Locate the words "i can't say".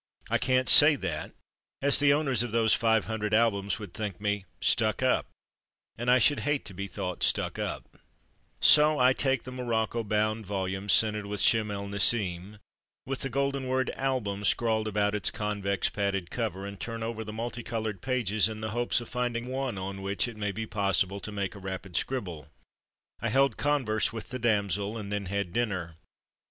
0.31-0.95